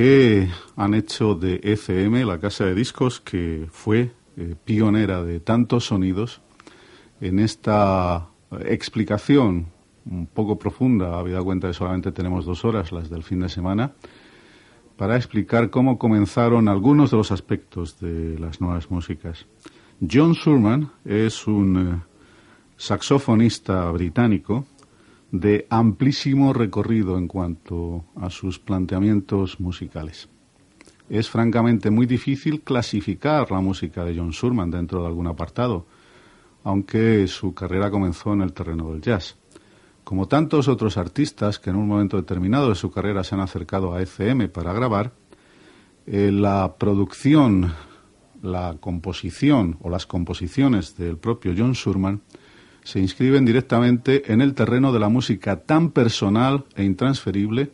[0.00, 5.88] que han hecho de ECM la casa de discos que fue eh, pionera de tantos
[5.88, 6.40] sonidos
[7.20, 8.28] en esta
[8.64, 9.66] explicación
[10.06, 13.92] un poco profunda, habida cuenta que solamente tenemos dos horas, las del fin de semana,
[14.96, 19.44] para explicar cómo comenzaron algunos de los aspectos de las nuevas músicas.
[20.00, 22.02] John Surman es un eh,
[22.78, 24.64] saxofonista británico
[25.32, 30.28] de amplísimo recorrido en cuanto a sus planteamientos musicales.
[31.08, 35.86] Es francamente muy difícil clasificar la música de John Surman dentro de algún apartado,
[36.62, 39.36] aunque su carrera comenzó en el terreno del jazz.
[40.04, 43.94] Como tantos otros artistas que en un momento determinado de su carrera se han acercado
[43.94, 45.12] a ECM para grabar,
[46.06, 47.72] eh, la producción,
[48.42, 52.22] la composición o las composiciones del propio John Surman
[52.90, 57.70] se inscriben directamente en el terreno de la música tan personal e intransferible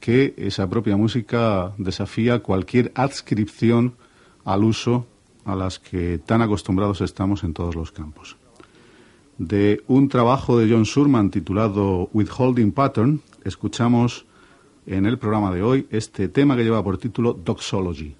[0.00, 3.94] que esa propia música desafía cualquier adscripción
[4.44, 5.06] al uso
[5.46, 8.36] a las que tan acostumbrados estamos en todos los campos.
[9.38, 14.26] De un trabajo de John Surman titulado Withholding Pattern, escuchamos
[14.84, 18.14] en el programa de hoy este tema que lleva por título Doxology.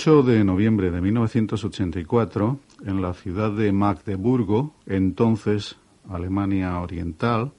[0.00, 5.76] 8 de noviembre de 1984, en la ciudad de Magdeburgo, entonces
[6.08, 7.52] Alemania Oriental,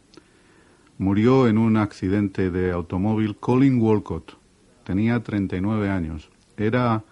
[0.97, 4.39] murió en un accidente de automóvil Colin Walcott.
[4.83, 6.31] Tenía 39 años.
[6.57, 7.03] Era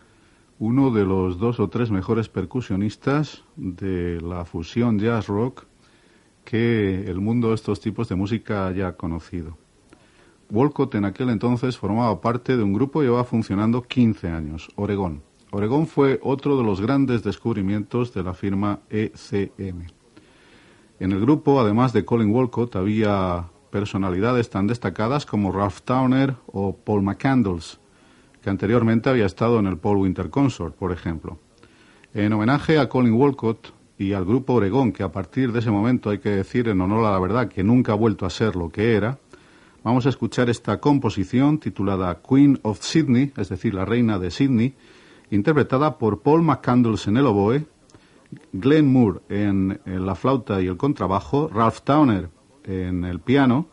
[0.58, 5.66] uno de los dos o tres mejores percusionistas de la fusión jazz rock
[6.44, 9.60] que el mundo de estos tipos de música haya conocido.
[10.52, 15.22] Walcott en aquel entonces formaba parte de un grupo que llevaba funcionando 15 años, Oregón.
[15.52, 19.88] Oregón fue otro de los grandes descubrimientos de la firma ECM.
[21.00, 26.76] En el grupo, además de Colin Walcott, había personalidades tan destacadas como Ralph Towner o
[26.76, 27.80] Paul McCandles,
[28.42, 31.38] que anteriormente había estado en el Paul Winter Consort, por ejemplo.
[32.14, 36.10] En homenaje a Colin Walcott y al grupo Oregón, que a partir de ese momento
[36.10, 38.70] hay que decir en honor a la verdad que nunca ha vuelto a ser lo
[38.70, 39.20] que era,
[39.82, 44.76] Vamos a escuchar esta composición titulada Queen of Sydney, es decir, la reina de Sydney,
[45.32, 47.66] interpretada por Paul McCandles en el oboe,
[48.52, 52.30] Glenn Moore en, en, la flauta y el contrabajo, Ralph Towner
[52.66, 53.68] en el piano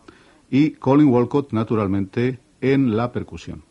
[0.49, 3.66] y Colin Walcott, naturalmente, en la percusión.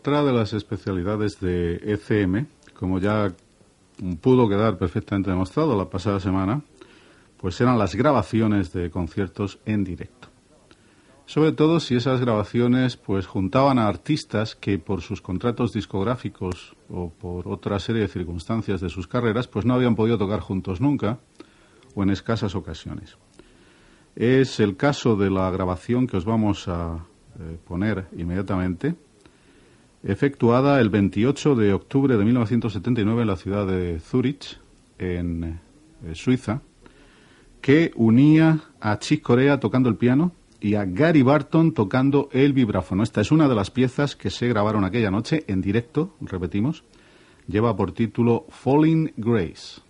[0.00, 3.34] Otra de las especialidades de ECM, como ya
[4.22, 6.62] pudo quedar perfectamente demostrado la pasada semana,
[7.36, 10.28] pues eran las grabaciones de conciertos en directo.
[11.26, 17.10] Sobre todo si esas grabaciones pues juntaban a artistas que por sus contratos discográficos o
[17.10, 21.18] por otra serie de circunstancias de sus carreras pues no habían podido tocar juntos nunca
[21.94, 23.18] o en escasas ocasiones.
[24.16, 27.04] Es el caso de la grabación que os vamos a
[27.38, 28.96] eh, poner inmediatamente,
[30.02, 34.58] efectuada el 28 de octubre de 1979 en la ciudad de Zurich,
[34.98, 35.60] en
[36.04, 36.62] eh, Suiza,
[37.60, 43.02] que unía a Chick Corea tocando el piano y a Gary Barton tocando el vibráfono.
[43.02, 46.84] Esta es una de las piezas que se grabaron aquella noche en directo, repetimos.
[47.46, 49.80] Lleva por título Falling Grace.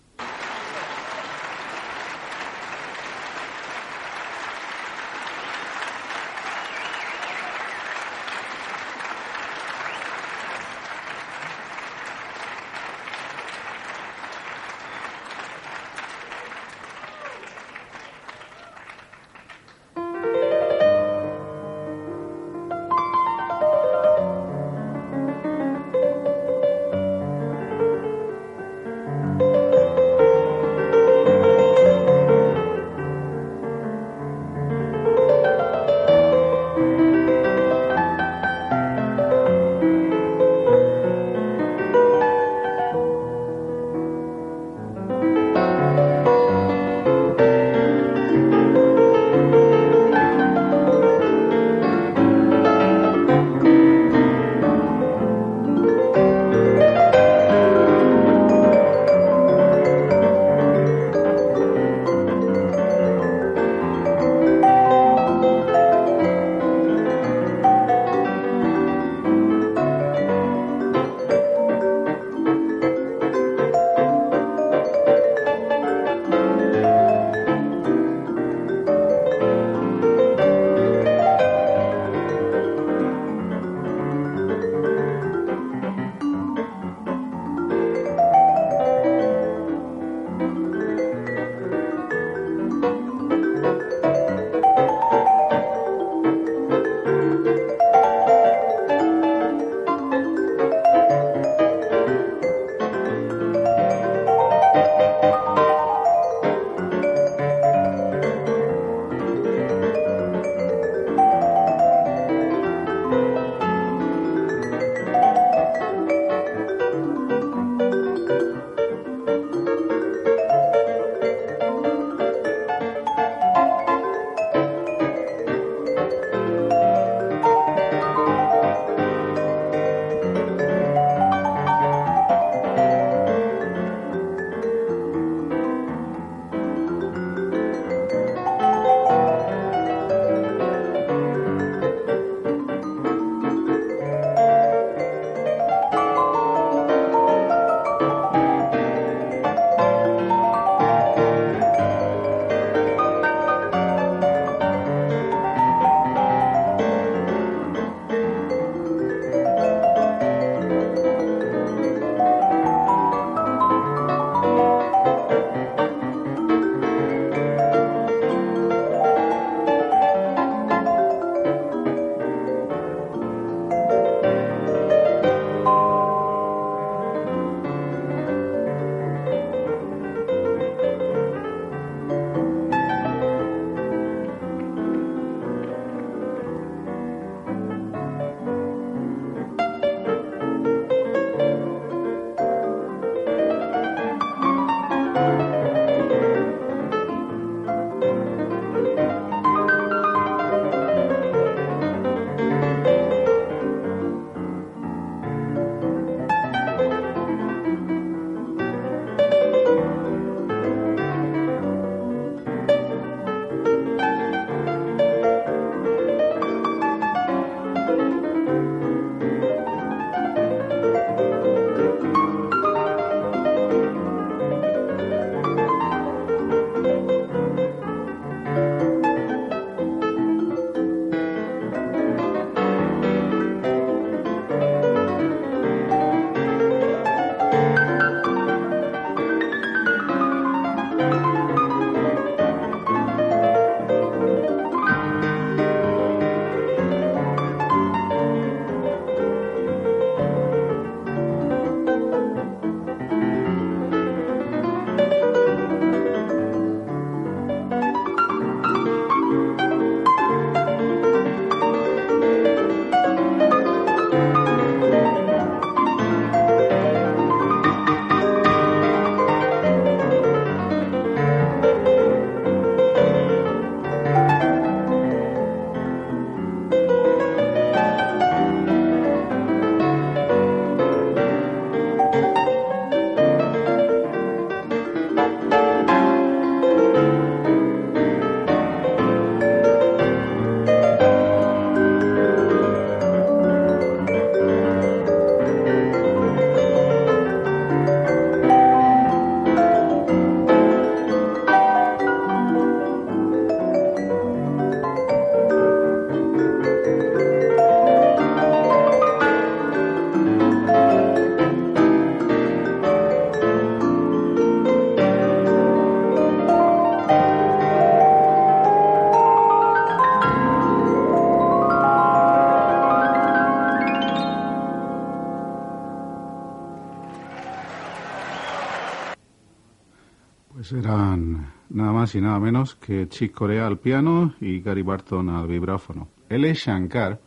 [332.15, 336.09] Y nada menos que Chick Corea al piano y Gary Barton al vibráfono.
[336.29, 336.53] L.
[336.55, 337.21] Shankar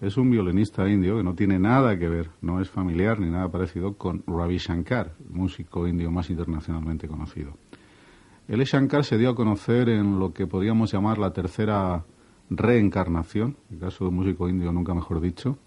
[0.00, 3.48] es un violinista indio que no tiene nada que ver, no es familiar ni nada
[3.50, 7.56] parecido con Ravi Shankar, músico indio más internacionalmente conocido.
[8.48, 8.64] L.
[8.64, 12.04] Shankar se dio a conocer en lo que podríamos llamar la tercera
[12.50, 15.58] reencarnación, en caso de un músico indio nunca mejor dicho,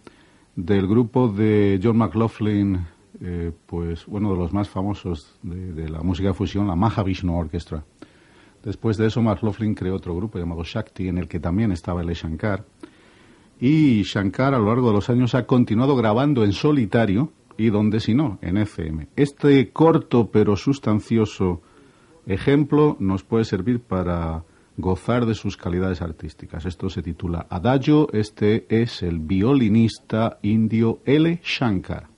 [0.56, 2.80] del grupo de John McLaughlin
[3.22, 7.84] eh, pues uno de los más famosos de, la música de fusión, la Mahavishnu Orchestra.
[8.64, 12.10] Después de eso, McLaughlin creó otro grupo llamado Shakti, en el que también estaba el
[12.10, 12.66] Shankar.
[13.60, 18.00] Y Shankar a lo largo de los años ha continuado grabando en solitario, y donde
[18.00, 19.10] si no, en FM.
[19.16, 21.62] Este corto pero sustancioso
[22.26, 24.44] ejemplo nos puede servir para
[24.78, 26.66] gozar de sus calidades artísticas.
[26.66, 31.42] Esto se titula Adagio, este es el violinista indio L.
[31.44, 32.09] Shankar.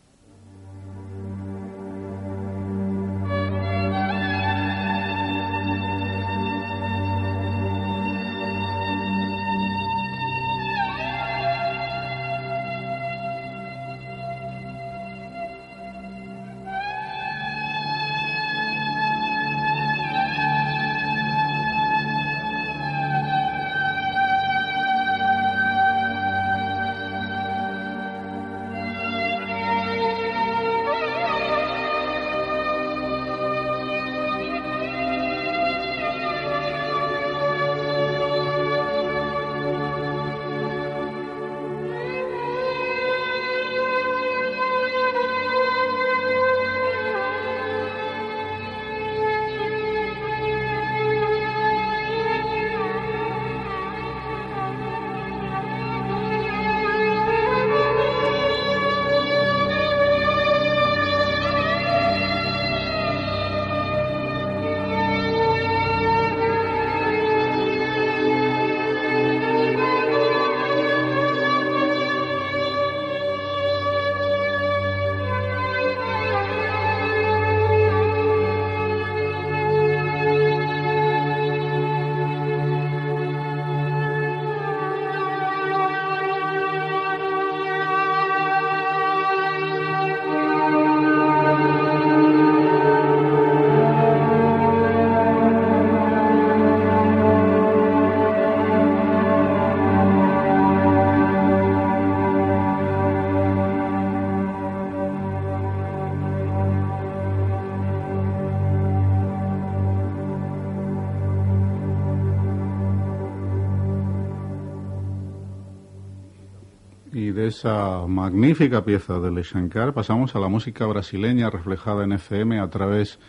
[117.48, 122.70] Esa magnífica pieza de Le Shankar pasamos a la música brasileña reflejada en FM a
[122.70, 123.20] través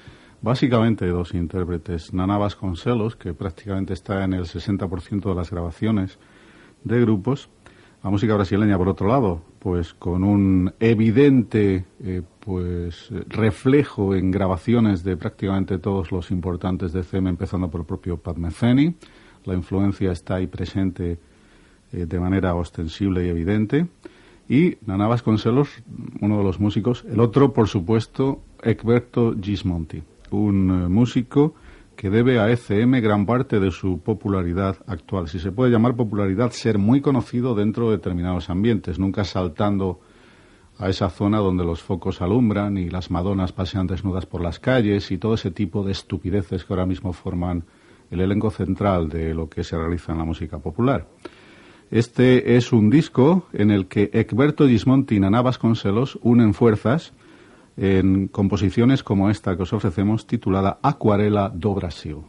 [0.41, 6.19] básicamente de dos intérpretes, Nana Vasconcelos, que prácticamente está en el 60% de las grabaciones
[6.85, 7.49] de grupos,
[8.03, 15.05] la música brasileña por otro lado, pues con un evidente eh, pues reflejo en grabaciones
[15.05, 18.97] de prácticamente todos los importantes de FM, empezando por el propio Pat Metheny,
[19.45, 21.19] la influencia está ahí presente
[21.93, 23.87] eh, de manera ostensible y evidente.
[24.49, 25.69] Y Nana Vasconcelos,
[26.21, 27.05] uno de los músicos.
[27.09, 31.55] El otro, por supuesto, Egberto Gismonti, un eh, músico
[31.97, 35.29] que debe a ECM gran parte de su popularidad actual.
[35.29, 40.01] Si se puede llamar popularidad, ser muy conocido dentro de determinados ambientes, nunca saltando
[40.79, 45.11] a esa zona donde los focos alumbran y las madonas pasean desnudas por las calles
[45.11, 47.65] y todo ese tipo de estupideces que ahora mismo forman
[48.11, 51.07] el elenco central de lo que se realiza en la música popular.
[51.93, 57.13] Este es un disco en el que Egberto Gismonti y Naná Vasconcelos unen fuerzas
[57.77, 62.25] en composiciones como esta que os ofrecemos titulada Acuarela do Brasil.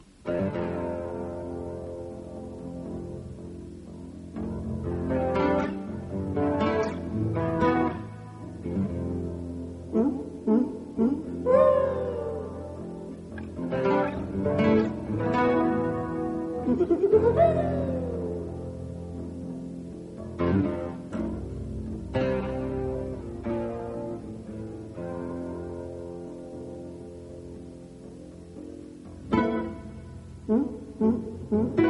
[30.48, 30.68] 嗯
[31.00, 31.83] 嗯嗯。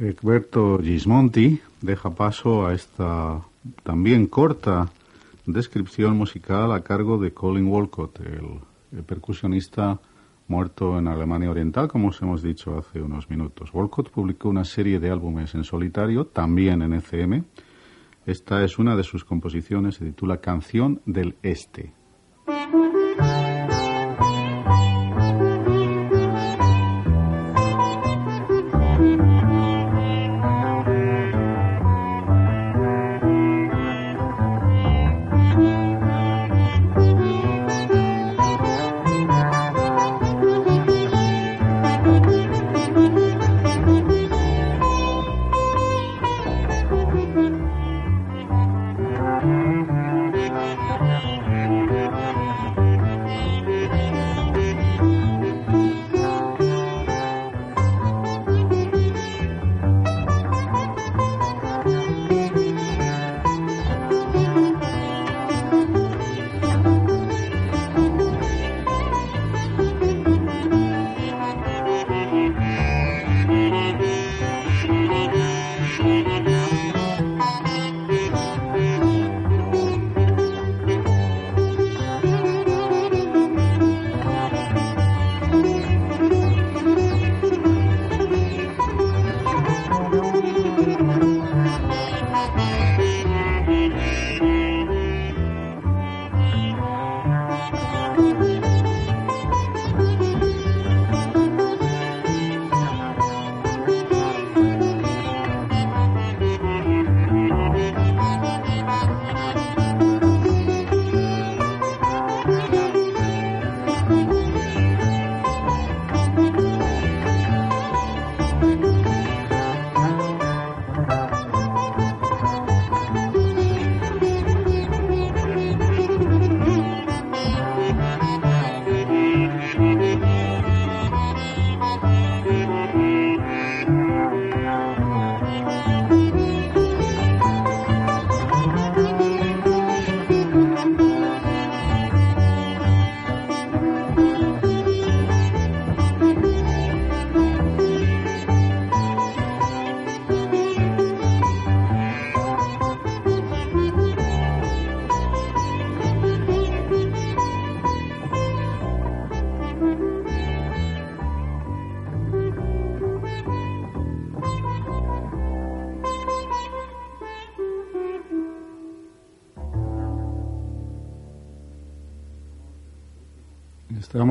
[0.00, 3.42] Egberto Gismonti deja paso a esta
[3.82, 4.88] también corta
[5.44, 10.00] descripción musical a cargo de Colin Walcott, el, percusionista
[10.48, 13.74] muerto en Alemania Oriental, como os hemos dicho hace unos minutos.
[13.74, 17.44] Walcott publicó una serie de álbumes en solitario, también en ECM.
[18.24, 21.92] Esta es una de sus composiciones, se titula Canción del Este.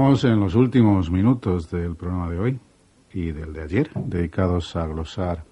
[0.10, 2.60] Estamos en los últimos minutos del programa de hoy
[3.14, 5.46] y del de ayer, dedicados a glosar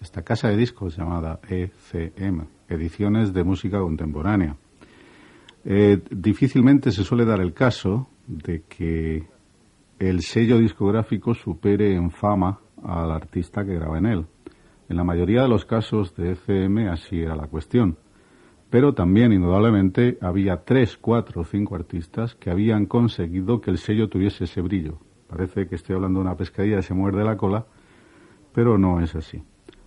[0.00, 4.54] esta casa de discos llamada ECM, Ediciones de Música Contemporánea.
[5.64, 9.26] Eh, difícilmente se suele dar el caso de que
[9.98, 14.26] el sello discográfico supere en fama al artista que graba en él.
[14.88, 17.98] En la mayoría de los casos de ECM así era la cuestión.
[18.70, 24.08] Pero también, indudablemente, había tres, cuatro o cinco artistas que habían conseguido que el sello
[24.08, 24.98] tuviese ese brillo.
[25.28, 27.66] Parece que estoy hablando de una pescadilla que se muerde la cola,
[28.52, 29.42] pero no es así.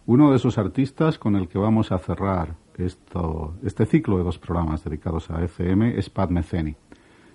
[0.05, 4.39] Uno de esos artistas con el que vamos a cerrar esto, este ciclo de dos
[4.39, 6.75] programas dedicados a ECM es Pat Metheny.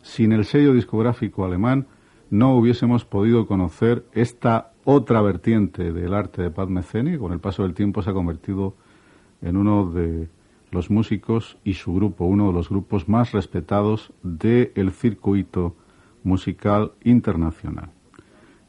[0.03, 1.87] Sin el sello discográfico alemán
[2.31, 7.19] no hubiésemos podido conocer esta otra vertiente del arte de Pat Metheny.
[7.19, 8.75] Con el paso del tiempo se ha convertido
[9.41, 10.29] en uno de
[10.75, 15.77] los músicos y su grupo, uno de los grupos más respetados del circuito
[16.23, 17.91] musical internacional.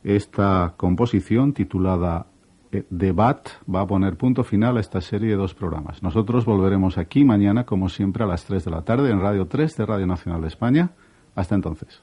[0.04, 2.28] Esta composición titulada
[2.72, 6.04] eh, Debat va a poner punto final a esta serie de dos programas.
[6.04, 9.76] Nosotros volveremos aquí mañana, como siempre, a las 3 de la tarde en Radio 3
[9.76, 10.92] de Radio Nacional de España.
[11.36, 12.02] Hasta entonces.